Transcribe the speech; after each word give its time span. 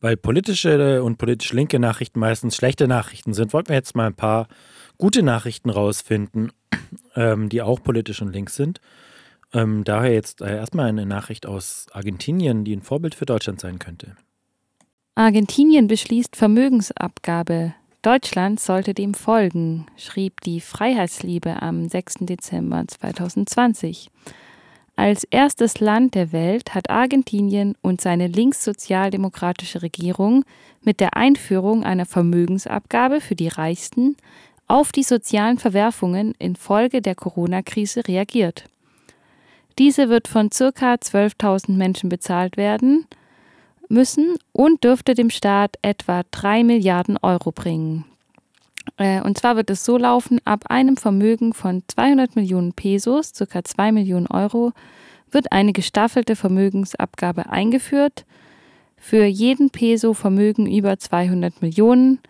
Weil 0.00 0.16
politische 0.16 1.02
und 1.02 1.16
politisch 1.16 1.52
linke 1.52 1.78
Nachrichten 1.78 2.20
meistens 2.20 2.56
schlechte 2.56 2.86
Nachrichten 2.86 3.32
sind, 3.32 3.52
wollten 3.52 3.70
wir 3.70 3.76
jetzt 3.76 3.96
mal 3.96 4.06
ein 4.06 4.14
paar 4.14 4.48
gute 4.98 5.22
Nachrichten 5.22 5.70
rausfinden, 5.70 6.52
ähm, 7.16 7.48
die 7.48 7.62
auch 7.62 7.82
politisch 7.82 8.20
und 8.20 8.32
links 8.32 8.56
sind. 8.56 8.80
Ähm, 9.52 9.84
daher 9.84 10.12
jetzt 10.12 10.42
äh, 10.42 10.56
erstmal 10.56 10.86
eine 10.86 11.06
Nachricht 11.06 11.46
aus 11.46 11.86
Argentinien, 11.92 12.64
die 12.64 12.76
ein 12.76 12.82
Vorbild 12.82 13.14
für 13.14 13.26
Deutschland 13.26 13.60
sein 13.60 13.78
könnte. 13.78 14.16
Argentinien 15.14 15.86
beschließt 15.86 16.36
Vermögensabgabe. 16.36 17.74
Deutschland 18.02 18.60
sollte 18.60 18.92
dem 18.92 19.14
folgen, 19.14 19.86
schrieb 19.96 20.40
die 20.42 20.60
Freiheitsliebe 20.60 21.62
am 21.62 21.88
6. 21.88 22.16
Dezember 22.20 22.84
2020. 22.86 24.10
Als 24.98 25.24
erstes 25.24 25.78
Land 25.78 26.14
der 26.14 26.32
Welt 26.32 26.74
hat 26.74 26.88
Argentinien 26.88 27.76
und 27.82 28.00
seine 28.00 28.28
linkssozialdemokratische 28.28 29.82
Regierung 29.82 30.44
mit 30.82 31.00
der 31.00 31.16
Einführung 31.16 31.84
einer 31.84 32.06
Vermögensabgabe 32.06 33.20
für 33.20 33.34
die 33.34 33.48
Reichsten 33.48 34.16
auf 34.68 34.92
die 34.92 35.02
sozialen 35.02 35.58
Verwerfungen 35.58 36.34
infolge 36.38 37.02
der 37.02 37.14
Corona-Krise 37.14 38.08
reagiert. 38.08 38.64
Diese 39.78 40.08
wird 40.08 40.28
von 40.28 40.48
ca. 40.48 40.94
12.000 40.94 41.72
Menschen 41.72 42.08
bezahlt 42.08 42.56
werden 42.56 43.06
müssen 43.88 44.38
und 44.52 44.82
dürfte 44.82 45.14
dem 45.14 45.28
Staat 45.28 45.76
etwa 45.82 46.22
3 46.30 46.64
Milliarden 46.64 47.18
Euro 47.18 47.52
bringen. 47.52 48.06
Äh, 48.96 49.20
und 49.22 49.38
zwar 49.38 49.56
wird 49.56 49.70
es 49.70 49.84
so 49.84 49.98
laufen, 49.98 50.40
ab 50.44 50.64
einem 50.68 50.96
Vermögen 50.96 51.52
von 51.52 51.82
200 51.86 52.36
Millionen 52.36 52.72
Pesos, 52.72 53.32
ca. 53.32 53.64
2 53.64 53.92
Millionen 53.92 54.26
Euro, 54.26 54.72
wird 55.30 55.52
eine 55.52 55.72
gestaffelte 55.72 56.36
Vermögensabgabe 56.36 57.50
eingeführt. 57.50 58.24
Für 58.96 59.24
jeden 59.24 59.70
Peso 59.70 60.14
Vermögen 60.14 60.66
über 60.66 60.98
200 60.98 61.60
Millionen 61.62 62.20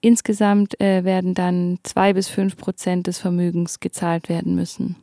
Insgesamt 0.00 0.80
äh, 0.80 1.04
werden 1.04 1.34
dann 1.34 1.78
zwei 1.82 2.12
bis 2.12 2.28
fünf 2.28 2.56
Prozent 2.56 3.08
des 3.08 3.18
Vermögens 3.18 3.80
gezahlt 3.80 4.28
werden 4.28 4.54
müssen. 4.54 4.96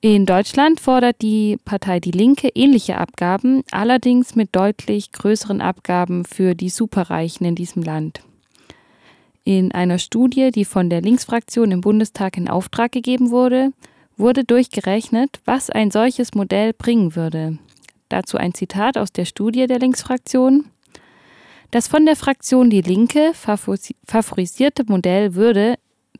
In 0.00 0.26
Deutschland 0.26 0.80
fordert 0.80 1.22
die 1.22 1.56
Partei 1.64 2.00
Die 2.00 2.10
Linke 2.10 2.50
ähnliche 2.54 2.98
Abgaben, 2.98 3.62
allerdings 3.70 4.34
mit 4.34 4.54
deutlich 4.54 5.12
größeren 5.12 5.60
Abgaben 5.60 6.24
für 6.24 6.54
die 6.54 6.68
Superreichen 6.68 7.46
in 7.46 7.54
diesem 7.54 7.82
Land. 7.82 8.22
In 9.44 9.72
einer 9.72 9.98
Studie, 9.98 10.50
die 10.50 10.64
von 10.64 10.88
der 10.88 11.02
Linksfraktion 11.02 11.70
im 11.70 11.82
Bundestag 11.82 12.38
in 12.38 12.48
Auftrag 12.48 12.92
gegeben 12.92 13.30
wurde, 13.30 13.72
wurde 14.16 14.44
durchgerechnet, 14.44 15.40
was 15.44 15.68
ein 15.68 15.90
solches 15.90 16.34
Modell 16.34 16.72
bringen 16.72 17.14
würde. 17.14 17.58
Dazu 18.08 18.38
ein 18.38 18.54
Zitat 18.54 18.96
aus 18.96 19.12
der 19.12 19.26
Studie 19.26 19.66
der 19.66 19.78
Linksfraktion. 19.78 20.66
Das 21.70 21.88
von 21.88 22.06
der 22.06 22.16
Fraktion 22.16 22.70
Die 22.70 22.80
Linke 22.80 23.32
favorisierte 23.34 24.84
Modell 24.86 25.34
würde 25.34 25.76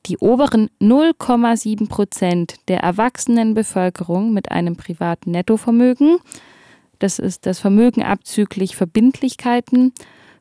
die 0.06 0.18
oberen 0.18 0.68
0,7 0.82 1.88
Prozent 1.88 2.56
der 2.68 2.80
erwachsenen 2.80 3.54
Bevölkerung 3.54 4.34
mit 4.34 4.50
einem 4.50 4.76
privaten 4.76 5.30
Nettovermögen, 5.30 6.18
das 6.98 7.18
ist 7.18 7.46
das 7.46 7.58
Vermögen 7.58 8.02
abzüglich 8.02 8.76
Verbindlichkeiten, 8.76 9.92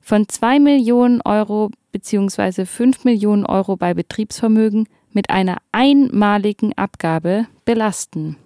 von 0.03 0.27
2 0.27 0.59
Millionen 0.59 1.21
Euro 1.21 1.71
bzw. 1.93 2.65
5 2.65 3.05
Millionen 3.05 3.45
Euro 3.45 3.77
bei 3.77 3.93
Betriebsvermögen 3.93 4.87
mit 5.13 5.29
einer 5.29 5.57
einmaligen 5.71 6.73
Abgabe 6.77 7.47
belasten. 7.65 8.37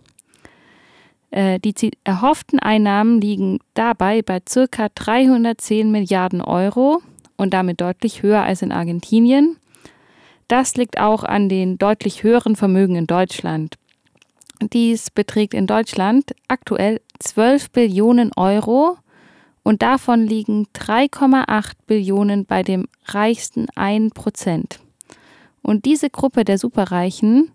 Äh, 1.31 1.59
die 1.59 1.91
erhofften 2.03 2.59
Einnahmen 2.59 3.19
liegen 3.19 3.59
dabei 3.73 4.21
bei 4.21 4.39
ca. 4.39 4.89
310 4.93 5.91
Milliarden 5.91 6.41
Euro 6.41 7.01
und 7.35 7.53
damit 7.53 7.81
deutlich 7.81 8.21
höher 8.21 8.43
als 8.43 8.61
in 8.61 8.71
Argentinien. 8.71 9.57
Das 10.47 10.75
liegt 10.75 10.99
auch 10.99 11.23
an 11.23 11.49
den 11.49 11.77
deutlich 11.77 12.23
höheren 12.23 12.55
Vermögen 12.55 12.95
in 12.95 13.07
Deutschland. 13.07 13.75
Dies 14.61 15.11
beträgt 15.11 15.53
in 15.53 15.67
Deutschland 15.67 16.33
aktuell 16.47 17.01
12 17.19 17.71
Billionen 17.71 18.31
Euro 18.35 18.97
und 19.67 19.81
davon 19.81 20.25
liegen 20.25 20.65
3,8 20.73 21.73
Billionen 21.87 22.45
bei 22.45 22.63
dem 22.63 22.87
reichsten 23.03 23.67
1 23.75 24.13
Prozent. 24.13 24.79
Und 25.61 25.83
diese 25.83 26.09
Gruppe 26.09 26.45
der 26.45 26.57
Superreichen 26.57 27.51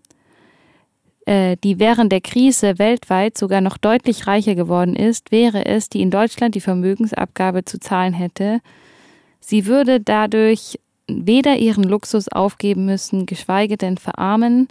äh, 1.25 1.57
die 1.63 1.79
während 1.79 2.11
der 2.11 2.21
Krise 2.21 2.77
weltweit 2.77 3.35
sogar 3.35 3.61
noch 3.61 3.77
deutlich 3.77 4.27
reicher 4.27 4.53
geworden 4.53 4.95
ist, 4.95 5.31
wäre 5.31 5.65
es, 5.65 5.89
die 5.89 6.01
in 6.01 6.11
Deutschland 6.11 6.53
die 6.53 6.61
Vermögensabgabe 6.61 7.65
zu 7.65 7.79
zahlen 7.79 8.13
hätte. 8.13 8.59
Sie 9.39 9.65
würde 9.65 9.99
dadurch 9.99 10.79
weder 11.07 11.57
ihren 11.57 11.83
Luxus 11.83 12.27
aufgeben 12.27 12.85
müssen, 12.85 13.25
geschweige 13.25 13.77
denn 13.77 13.97
verarmen, 13.97 14.67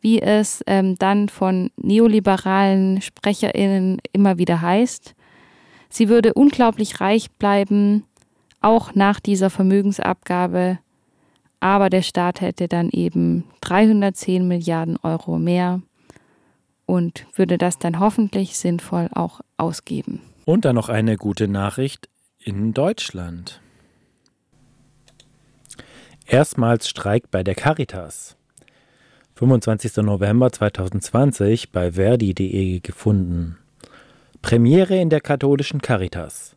wie 0.00 0.20
es 0.20 0.62
ähm, 0.68 0.96
dann 0.98 1.28
von 1.30 1.70
neoliberalen 1.76 3.00
Sprecherinnen 3.00 3.98
immer 4.12 4.38
wieder 4.38 4.60
heißt. 4.60 5.16
Sie 5.88 6.08
würde 6.08 6.34
unglaublich 6.34 7.00
reich 7.00 7.30
bleiben, 7.32 8.04
auch 8.60 8.94
nach 8.94 9.20
dieser 9.20 9.50
Vermögensabgabe 9.50 10.78
aber 11.60 11.90
der 11.90 12.02
Staat 12.02 12.40
hätte 12.40 12.68
dann 12.68 12.90
eben 12.90 13.44
310 13.62 14.46
Milliarden 14.46 14.96
Euro 15.02 15.38
mehr 15.38 15.82
und 16.84 17.26
würde 17.34 17.58
das 17.58 17.78
dann 17.78 17.98
hoffentlich 17.98 18.56
sinnvoll 18.56 19.08
auch 19.14 19.40
ausgeben. 19.56 20.20
Und 20.44 20.64
dann 20.64 20.76
noch 20.76 20.88
eine 20.88 21.16
gute 21.16 21.48
Nachricht 21.48 22.08
in 22.38 22.72
Deutschland. 22.72 23.60
Erstmals 26.26 26.88
Streik 26.88 27.30
bei 27.30 27.42
der 27.42 27.54
Caritas. 27.54 28.36
25. 29.34 29.96
November 29.98 30.50
2020 30.50 31.72
bei 31.72 31.92
verdi.de 31.92 32.80
gefunden. 32.80 33.58
Premiere 34.42 34.96
in 34.96 35.10
der 35.10 35.20
katholischen 35.20 35.80
Caritas. 35.80 36.56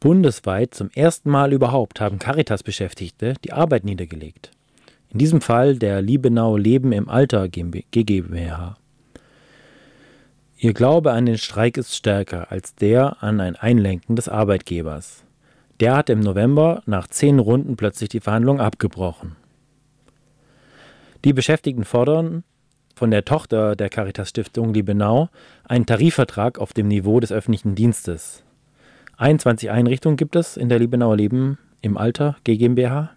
Bundesweit 0.00 0.74
zum 0.74 0.90
ersten 0.94 1.30
Mal 1.30 1.52
überhaupt 1.52 2.00
haben 2.00 2.18
Caritas-Beschäftigte 2.18 3.34
die 3.44 3.52
Arbeit 3.52 3.84
niedergelegt. 3.84 4.50
In 5.10 5.18
diesem 5.18 5.40
Fall 5.40 5.76
der 5.76 6.02
Liebenau 6.02 6.56
Leben 6.56 6.92
im 6.92 7.08
Alter 7.08 7.48
GmbH. 7.48 8.76
Ihr 10.58 10.74
Glaube 10.74 11.12
an 11.12 11.26
den 11.26 11.38
Streik 11.38 11.76
ist 11.76 11.94
stärker 11.94 12.50
als 12.52 12.74
der 12.74 13.22
an 13.22 13.40
ein 13.40 13.56
Einlenken 13.56 14.16
des 14.16 14.28
Arbeitgebers. 14.28 15.24
Der 15.80 15.96
hat 15.96 16.10
im 16.10 16.20
November 16.20 16.82
nach 16.86 17.08
zehn 17.08 17.38
Runden 17.38 17.76
plötzlich 17.76 18.08
die 18.08 18.20
Verhandlung 18.20 18.60
abgebrochen. 18.60 19.36
Die 21.24 21.32
Beschäftigten 21.32 21.84
fordern 21.84 22.44
von 22.98 23.12
der 23.12 23.24
Tochter 23.24 23.76
der 23.76 23.88
Caritas 23.88 24.30
Stiftung 24.30 24.74
Liebenau 24.74 25.28
einen 25.64 25.86
Tarifvertrag 25.86 26.58
auf 26.58 26.72
dem 26.72 26.88
Niveau 26.88 27.20
des 27.20 27.30
öffentlichen 27.30 27.76
Dienstes. 27.76 28.42
21 29.16 29.70
Einrichtungen 29.70 30.16
gibt 30.16 30.34
es 30.34 30.56
in 30.56 30.68
der 30.68 30.80
Liebenauer 30.80 31.16
Leben 31.16 31.58
im 31.80 31.96
Alter 31.96 32.36
GmbH. 32.42 33.10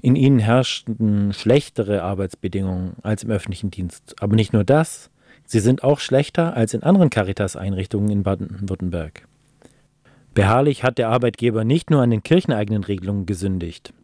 In 0.00 0.16
ihnen 0.16 0.40
herrschten 0.40 1.32
schlechtere 1.32 2.02
Arbeitsbedingungen 2.02 2.96
als 3.02 3.22
im 3.22 3.30
öffentlichen 3.30 3.70
Dienst. 3.70 4.16
Aber 4.20 4.34
nicht 4.34 4.52
nur 4.52 4.64
das, 4.64 5.10
sie 5.44 5.60
sind 5.60 5.84
auch 5.84 6.00
schlechter 6.00 6.56
als 6.56 6.74
in 6.74 6.82
anderen 6.82 7.08
Caritas-Einrichtungen 7.08 8.10
in 8.10 8.24
Baden-Württemberg. 8.24 9.28
Beharrlich 10.34 10.82
hat 10.82 10.98
der 10.98 11.08
Arbeitgeber 11.08 11.62
nicht 11.62 11.90
nur 11.90 12.02
an 12.02 12.10
den 12.10 12.24
kircheneigenen 12.24 12.82
Regelungen 12.82 13.26
gesündigt. 13.26 13.94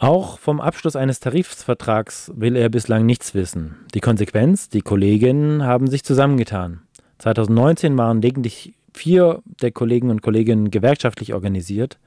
Auch 0.00 0.38
vom 0.38 0.62
Abschluss 0.62 0.96
eines 0.96 1.20
Tarifvertrags 1.20 2.32
will 2.34 2.56
er 2.56 2.70
bislang 2.70 3.04
nichts 3.04 3.34
wissen. 3.34 3.76
Die 3.92 4.00
Konsequenz, 4.00 4.70
die 4.70 4.80
Kolleginnen 4.80 5.62
haben 5.62 5.88
sich 5.88 6.04
zusammengetan. 6.04 6.80
2019 7.18 7.98
waren 7.98 8.22
lediglich 8.22 8.72
vier 8.94 9.42
der 9.60 9.72
Kollegen 9.72 10.08
und 10.08 10.22
Kolleginnen 10.22 10.70
gewerkschaftlich 10.70 11.34
organisiert. 11.34 11.98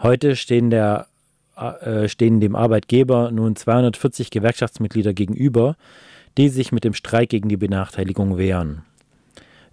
Heute 0.00 0.36
stehen, 0.36 0.70
der, 0.70 1.08
äh, 1.56 2.06
stehen 2.06 2.38
dem 2.38 2.54
Arbeitgeber 2.54 3.32
nun 3.32 3.56
240 3.56 4.30
Gewerkschaftsmitglieder 4.30 5.12
gegenüber, 5.12 5.74
die 6.38 6.48
sich 6.48 6.70
mit 6.70 6.84
dem 6.84 6.94
Streik 6.94 7.30
gegen 7.30 7.48
die 7.48 7.56
Benachteiligung 7.56 8.38
wehren. 8.38 8.82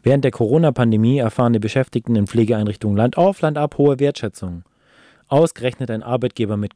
Während 0.01 0.23
der 0.23 0.31
Corona-Pandemie 0.31 1.19
erfahren 1.19 1.53
die 1.53 1.59
Beschäftigten 1.59 2.15
in 2.15 2.25
Pflegeeinrichtungen 2.25 2.97
Land 2.97 3.15
auf, 3.15 3.41
Land 3.41 3.59
ab 3.59 3.77
hohe 3.77 3.99
Wertschätzung. 3.99 4.63
Ausgerechnet 5.27 5.89
ein 5.89 6.03
Arbeitgeber 6.03 6.57
mit 6.57 6.73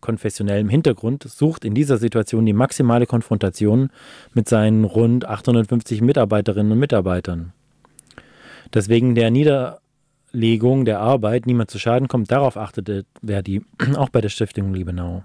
konfessionellem 0.00 0.68
Hintergrund 0.68 1.22
sucht 1.24 1.64
in 1.64 1.74
dieser 1.74 1.98
Situation 1.98 2.46
die 2.46 2.52
maximale 2.52 3.06
Konfrontation 3.06 3.90
mit 4.34 4.48
seinen 4.48 4.84
rund 4.84 5.26
850 5.26 6.00
Mitarbeiterinnen 6.00 6.72
und 6.72 6.78
Mitarbeitern 6.78 7.52
dass 8.70 8.88
wegen 8.88 9.14
der 9.14 9.30
Niederlegung 9.30 10.84
der 10.84 11.00
Arbeit 11.00 11.46
niemand 11.46 11.70
zu 11.70 11.78
Schaden 11.78 12.08
kommt, 12.08 12.30
darauf 12.30 12.56
achtete 12.56 13.04
Verdi 13.24 13.62
auch 13.96 14.08
bei 14.08 14.20
der 14.20 14.28
Stiftung 14.28 14.72
Liebenau. 14.74 15.24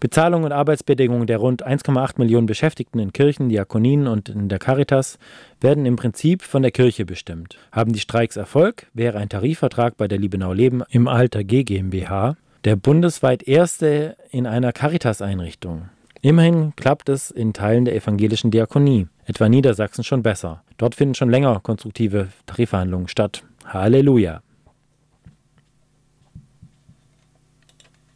Bezahlung 0.00 0.44
und 0.44 0.52
Arbeitsbedingungen 0.52 1.26
der 1.26 1.38
rund 1.38 1.66
1,8 1.66 2.14
Millionen 2.16 2.46
Beschäftigten 2.46 2.98
in 2.98 3.12
Kirchen, 3.12 3.50
Diakonien 3.50 4.06
und 4.06 4.30
in 4.30 4.48
der 4.48 4.58
Caritas 4.58 5.18
werden 5.60 5.86
im 5.86 5.96
Prinzip 5.96 6.42
von 6.42 6.62
der 6.62 6.70
Kirche 6.70 7.04
bestimmt. 7.04 7.58
Haben 7.70 7.92
die 7.92 8.00
Streiks 8.00 8.36
Erfolg, 8.36 8.86
wäre 8.94 9.18
ein 9.18 9.28
Tarifvertrag 9.28 9.96
bei 9.96 10.08
der 10.08 10.18
Liebenau 10.18 10.52
Leben 10.52 10.82
im 10.90 11.06
Alter 11.06 11.44
G 11.44 11.62
GmbH 11.64 12.36
der 12.64 12.76
bundesweit 12.76 13.42
erste 13.42 14.16
in 14.30 14.46
einer 14.46 14.72
Caritas-Einrichtung. 14.72 15.88
Immerhin 16.20 16.74
klappt 16.76 17.08
es 17.08 17.30
in 17.30 17.54
Teilen 17.54 17.86
der 17.86 17.94
evangelischen 17.94 18.50
Diakonie, 18.50 19.06
etwa 19.24 19.48
Niedersachsen 19.48 20.04
schon 20.04 20.22
besser. 20.22 20.62
Dort 20.76 20.94
finden 20.94 21.14
schon 21.14 21.30
länger 21.30 21.60
konstruktive 21.60 22.28
Tarifverhandlungen 22.44 23.08
statt. 23.08 23.44
Halleluja! 23.64 24.42